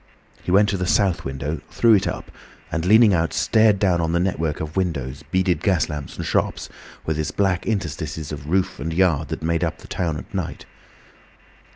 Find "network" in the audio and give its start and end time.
4.19-4.59